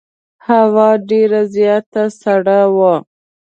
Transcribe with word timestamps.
هوا 0.47 0.89
ډېره 1.09 1.41
زیاته 1.55 2.03
سړه 2.21 2.59
وه. 2.75 2.95